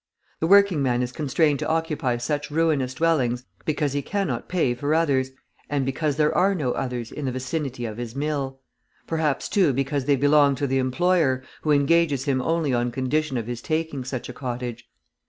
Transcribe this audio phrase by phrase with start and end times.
[0.39, 4.95] The working man is constrained to occupy such ruinous dwellings because he cannot pay for
[4.95, 5.29] others,
[5.69, 8.59] and because there are no others in the vicinity of his mill;
[9.05, 13.45] perhaps, too, because they belong to the employer, who engages him only on condition of
[13.45, 14.89] his taking such a cottage.